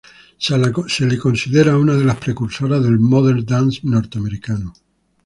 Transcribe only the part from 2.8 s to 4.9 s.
del "modern dance" norteamericano.